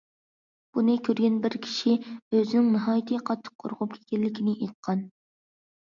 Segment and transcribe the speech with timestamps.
[0.77, 5.09] بۇنى كۆرگەن بىر كىشى ئۆزىنىڭ ناھايىتى قاتتىق قورقۇپ كەتكەنلىكىنى ئېيتقان.